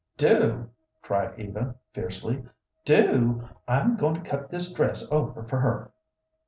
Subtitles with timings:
[0.17, 0.71] "Do?"
[1.03, 2.43] cried Eva, fiercely
[2.85, 3.47] "do?
[3.67, 5.91] I'm goin' to cut this dress over for her."